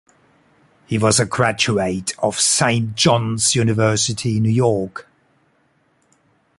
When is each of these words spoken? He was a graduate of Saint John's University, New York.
He 0.87 0.97
was 0.97 1.19
a 1.19 1.27
graduate 1.27 2.17
of 2.17 2.39
Saint 2.39 2.95
John's 2.95 3.53
University, 3.53 4.39
New 4.39 4.49
York. 4.49 5.07